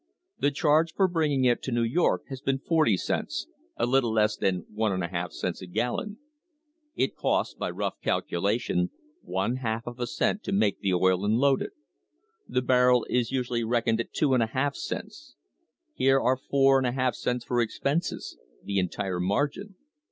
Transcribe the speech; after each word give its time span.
The 0.39 0.49
charge 0.49 0.95
for 0.95 1.07
bringing 1.07 1.45
it 1.45 1.61
to 1.61 1.71
New 1.71 1.83
York 1.83 2.23
has 2.29 2.41
been 2.41 2.57
forty 2.57 2.97
cents, 2.97 3.45
a 3.77 3.85
little 3.85 4.11
less 4.11 4.35
than 4.35 4.65
one 4.73 4.91
and 4.91 5.03
a 5.03 5.09
half 5.09 5.31
cents 5.31 5.61
a 5.61 5.67
gallon. 5.67 6.17
It 6.95 7.15
costs, 7.15 7.53
by 7.53 7.69
rough 7.69 8.01
calculation, 8.01 8.89
one 9.21 9.57
half 9.57 9.85
a 9.85 10.07
cent 10.07 10.41
to 10.45 10.51
make 10.51 10.79
the 10.79 10.95
oil 10.95 11.23
and 11.23 11.37
load 11.37 11.61
it. 11.61 11.73
The 12.47 12.63
barrel 12.63 13.05
is 13.11 13.31
usually 13.31 13.63
reck 13.63 13.85
oned 13.85 13.99
at 13.99 14.11
two 14.11 14.33
and 14.33 14.41
a 14.41 14.47
half 14.47 14.75
cents. 14.75 15.35
Here 15.93 16.19
are 16.19 16.35
four 16.35 16.79
and 16.79 16.87
a 16.87 16.93
half 16.93 17.13
cents 17.13 17.45
for 17.45 17.61
expenses 17.61 18.39
the 18.63 18.79
entire 18.79 19.19
margin. 19.19 19.75